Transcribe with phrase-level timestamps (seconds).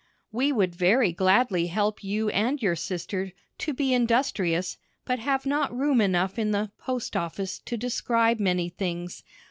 [0.31, 5.77] We would very gladly help you and your sister "to be industrious," but have not
[5.77, 9.21] room enough in the "Post Office" to describe many things.